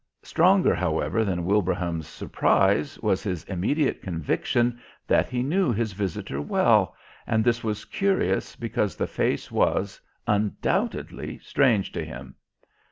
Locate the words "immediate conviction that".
3.43-5.29